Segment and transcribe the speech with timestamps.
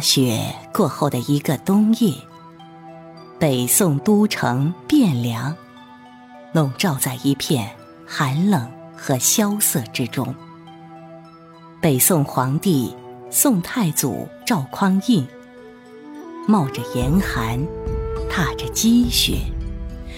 [0.00, 0.40] 大雪
[0.72, 2.14] 过后的一个冬夜，
[3.38, 5.54] 北宋都城汴梁，
[6.54, 7.70] 笼罩在一片
[8.06, 10.34] 寒冷和萧瑟之中。
[11.82, 12.96] 北宋皇帝
[13.30, 15.26] 宋太祖赵匡胤，
[16.48, 17.60] 冒着严寒，
[18.30, 19.40] 踏着积雪，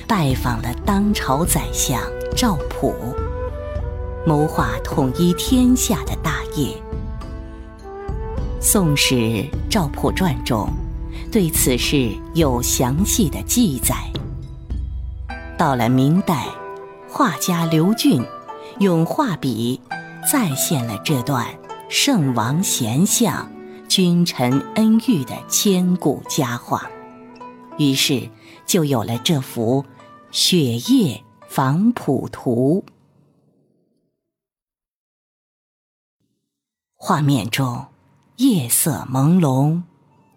[0.06, 2.00] 拜访了当朝宰相
[2.36, 2.94] 赵普，
[4.24, 6.68] 谋划统一天下的大业。
[8.64, 9.14] 《宋史·
[9.68, 10.68] 赵普传》中
[11.32, 13.96] 对此事有详细的记载。
[15.58, 16.46] 到了明代，
[17.08, 18.24] 画家刘俊
[18.78, 19.80] 用画笔
[20.30, 21.44] 再现了这段
[21.88, 23.50] 圣王贤相、
[23.88, 26.88] 君臣恩遇的千古佳话，
[27.78, 28.30] 于是
[28.64, 29.82] 就有了这幅
[30.30, 32.84] 《雪夜访普图》。
[36.94, 37.86] 画面中。
[38.36, 39.82] 夜色朦胧，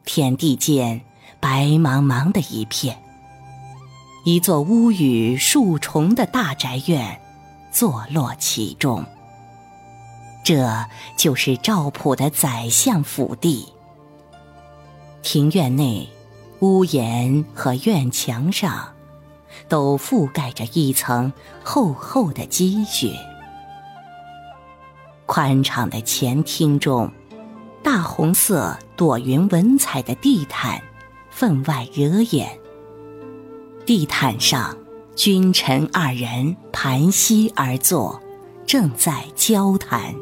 [0.03, 0.99] 天地间
[1.39, 3.01] 白茫茫的一片。
[4.25, 7.21] 一座屋宇数重的大宅院
[7.71, 9.05] 坐落其中，
[10.43, 10.85] 这
[11.15, 13.65] 就是赵普的宰相府邸。
[15.21, 16.09] 庭院内，
[16.59, 18.93] 屋檐和院墙上
[19.69, 21.31] 都覆盖着一层
[21.63, 23.17] 厚厚的积雪。
[25.25, 27.09] 宽敞的前厅中。
[27.95, 30.81] 大红色朵云纹彩的地毯，
[31.29, 32.59] 分外惹眼。
[33.85, 34.77] 地毯上，
[35.15, 38.21] 君臣二人盘膝而坐，
[38.65, 40.13] 正在交谈。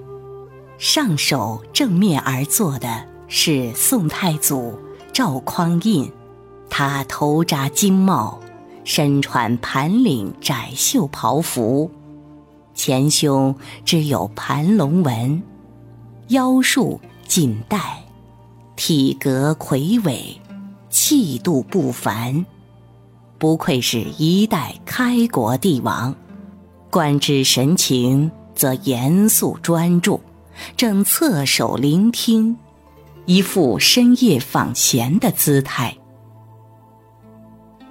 [0.77, 4.77] 上首正面而坐的是宋太祖
[5.11, 6.11] 赵匡胤，
[6.69, 8.39] 他头扎金帽，
[8.83, 11.89] 身穿盘领窄袖袍服，
[12.75, 15.41] 前胸只有盘龙纹，
[16.27, 17.01] 腰束。
[17.35, 17.97] 锦带，
[18.75, 20.39] 体格魁伟，
[20.91, 22.45] 气度不凡，
[23.39, 26.15] 不愧是一代开国帝王。
[26.91, 30.21] 观之神情则严肃专注，
[30.77, 32.55] 正侧首聆听，
[33.25, 35.97] 一副深夜访贤的姿态。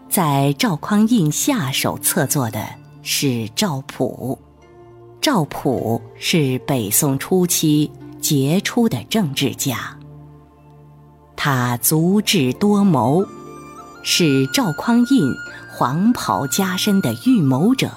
[0.09, 2.65] 在赵匡胤下手侧坐的
[3.03, 4.39] 是赵普，
[5.21, 7.91] 赵普是北宋初期。
[8.21, 9.99] 杰出的政治家，
[11.37, 13.27] 他足智多谋，
[14.03, 15.37] 是赵匡胤
[15.71, 17.91] 黄袍加身的预谋者，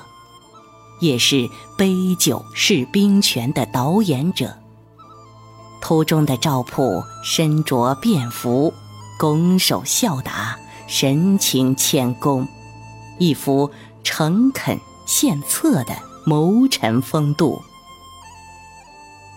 [1.00, 4.58] 也是杯酒释兵权的导演者。
[5.80, 8.74] 图中的赵普身着便服，
[9.18, 12.46] 拱手笑答，神情谦恭，
[13.18, 13.72] 一副
[14.03, 17.62] 诚恳献策的谋臣风度。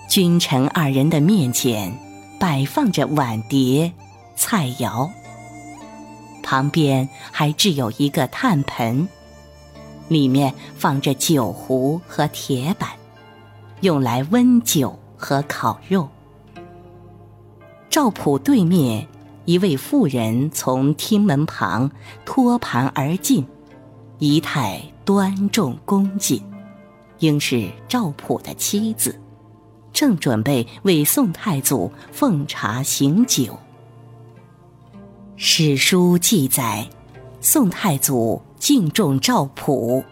[0.09, 1.93] 君臣二人的面前
[2.41, 3.93] 摆放着碗碟、
[4.35, 5.11] 菜肴，
[6.43, 9.07] 旁边还置有一个炭盆，
[10.09, 12.89] 里面放着酒壶和铁板，
[13.83, 16.09] 用来温酒和烤肉。
[17.91, 19.07] 赵普对面
[19.45, 21.91] 一位妇人从厅门旁
[22.25, 23.47] 托盘而进，
[24.19, 26.43] 仪态端重恭谨，
[27.19, 29.15] 应是赵普的妻子。
[29.93, 33.59] 正准备为宋太祖奉茶行酒。
[35.37, 36.89] 史书记载，
[37.41, 40.03] 宋太祖敬重赵普，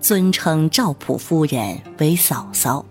[0.00, 2.84] 尊称赵普夫人为嫂嫂。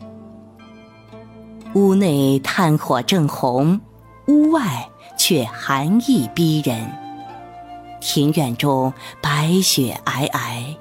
[1.74, 3.80] 屋内炭火正红，
[4.28, 6.86] 屋外却寒意逼人。
[8.02, 10.76] 庭院中白雪皑皑，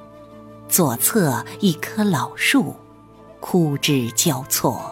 [0.68, 2.74] 左侧一棵老树，
[3.38, 4.91] 枯枝交错。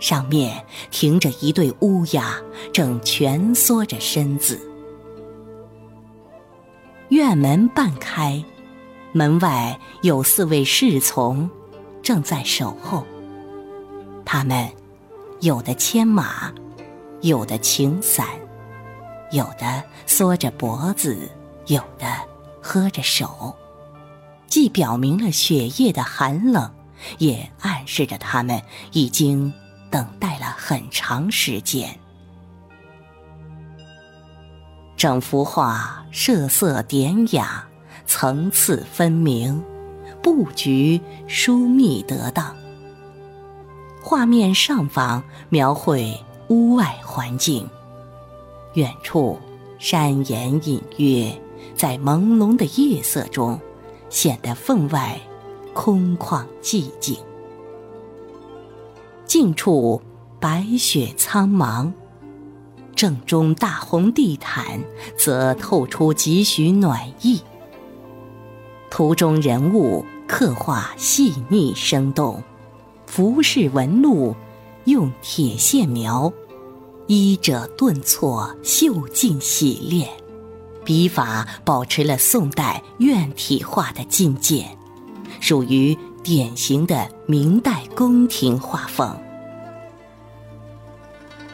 [0.00, 2.36] 上面停着一对乌鸦，
[2.72, 4.60] 正蜷缩着身子。
[7.08, 8.44] 院门半开，
[9.12, 11.48] 门外有四位侍从，
[12.02, 13.04] 正在守候。
[14.24, 14.68] 他们
[15.40, 16.52] 有的牵马，
[17.22, 18.26] 有的擎伞，
[19.32, 21.16] 有的缩着脖子，
[21.66, 22.06] 有的
[22.60, 23.56] 喝着手，
[24.46, 26.70] 既表明了雪夜的寒冷，
[27.16, 28.60] 也暗示着他们
[28.92, 29.52] 已经。
[29.90, 31.98] 等待了很长时间，
[34.96, 37.66] 整幅画设色典雅，
[38.06, 39.62] 层次分明，
[40.22, 42.54] 布局疏密得当。
[44.02, 46.18] 画面上方描绘
[46.48, 47.68] 屋外环境，
[48.74, 49.38] 远处
[49.78, 51.32] 山岩隐约，
[51.74, 53.60] 在朦胧的夜色中，
[54.08, 55.20] 显得分外
[55.74, 57.18] 空旷寂静。
[59.28, 60.00] 近处
[60.40, 61.92] 白雪苍茫，
[62.96, 64.80] 正中大红地毯，
[65.18, 67.42] 则透出几许暖意。
[68.90, 72.42] 图中人物刻画细腻生动，
[73.06, 74.34] 服饰纹路
[74.84, 76.32] 用铁线描，
[77.06, 80.08] 衣褶顿挫，绣劲洗练，
[80.86, 84.64] 笔法保持了宋代院体画的境界，
[85.38, 89.16] 属于典型的明代宫廷画风。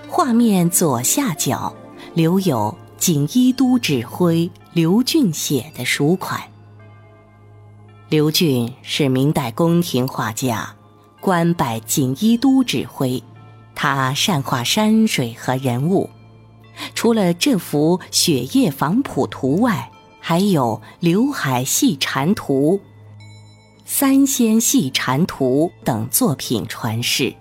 [0.09, 1.75] 画面左下角
[2.15, 6.41] 留有锦衣都指挥刘俊写的署款。
[8.09, 10.75] 刘俊是明代宫廷画家，
[11.21, 13.23] 官拜锦衣都指挥。
[13.75, 16.09] 他善画山水和人物，
[16.95, 19.91] 除了这幅《雪夜访普图》外，
[20.21, 22.75] 还有《刘海戏蟾图》
[23.87, 27.35] 《三仙戏蝉图》等作品传世。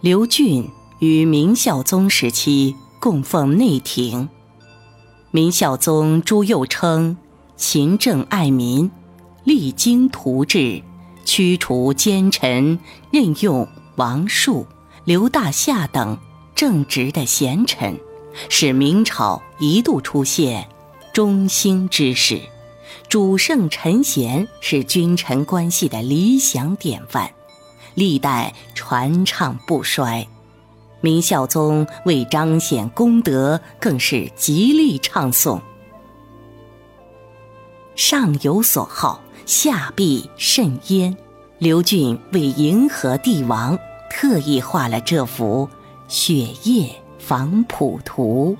[0.00, 4.28] 刘俊于明孝宗时期供奉内廷，
[5.32, 7.16] 明孝宗朱佑称
[7.56, 8.88] 勤政爱民，
[9.42, 10.80] 励精图治，
[11.24, 12.78] 驱除奸臣，
[13.10, 13.66] 任用
[13.96, 14.64] 王树、
[15.04, 16.16] 刘大夏等
[16.54, 17.98] 正直的贤臣，
[18.48, 20.68] 使明朝一度出现
[21.12, 22.40] 中兴之势，
[23.10, 27.28] 主圣臣贤是君臣关系的理想典范。
[27.96, 30.28] 历代传唱不衰，
[31.00, 35.60] 明孝宗为彰显功德，更是极力唱颂。
[37.96, 41.16] 上有所好，下必甚焉。
[41.58, 43.76] 刘俊为迎合帝王，
[44.08, 45.68] 特意画了这幅
[46.06, 48.56] 《雪夜访普图》。